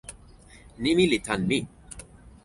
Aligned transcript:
nimi 0.81 1.05
li 1.11 1.19
tan 1.25 1.41
mi. 1.49 1.59